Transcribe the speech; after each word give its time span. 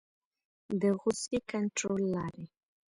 د 0.81 0.83
غصې 1.01 1.37
کنټرول 1.51 2.01
لارې 2.13 2.45